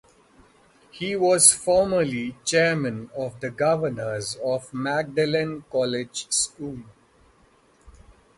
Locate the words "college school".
5.69-6.79